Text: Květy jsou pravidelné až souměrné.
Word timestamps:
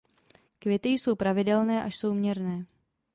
Květy 0.59 0.89
jsou 0.89 1.15
pravidelné 1.15 1.83
až 1.83 1.97
souměrné. 1.97 2.65